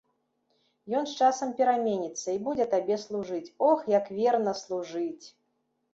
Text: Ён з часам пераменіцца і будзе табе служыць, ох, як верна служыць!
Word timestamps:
Ён 0.99 1.03
з 1.09 1.13
часам 1.25 1.51
пераменіцца 1.59 2.27
і 2.37 2.41
будзе 2.47 2.65
табе 2.73 2.95
служыць, 3.05 3.45
ох, 3.69 3.79
як 3.99 4.13
верна 4.21 4.59
служыць! 4.63 5.25